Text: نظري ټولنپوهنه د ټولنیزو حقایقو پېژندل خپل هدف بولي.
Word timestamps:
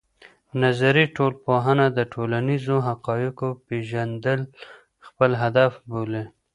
نظري 0.63 1.03
ټولنپوهنه 1.15 1.85
د 1.97 1.99
ټولنیزو 2.13 2.75
حقایقو 2.87 3.49
پېژندل 3.67 4.39
خپل 5.07 5.31
هدف 5.43 5.71
بولي. 5.89 6.23